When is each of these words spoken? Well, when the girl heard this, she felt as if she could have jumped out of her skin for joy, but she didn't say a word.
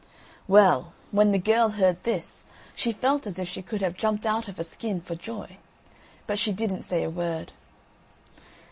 Well, 0.47 0.93
when 1.11 1.29
the 1.31 1.37
girl 1.37 1.69
heard 1.69 2.01
this, 2.01 2.43
she 2.75 2.91
felt 2.91 3.27
as 3.27 3.37
if 3.37 3.47
she 3.47 3.61
could 3.61 3.83
have 3.83 3.95
jumped 3.95 4.25
out 4.25 4.47
of 4.47 4.57
her 4.57 4.63
skin 4.63 4.99
for 4.99 5.13
joy, 5.13 5.57
but 6.25 6.39
she 6.39 6.51
didn't 6.51 6.81
say 6.81 7.03
a 7.03 7.09
word. 7.11 7.53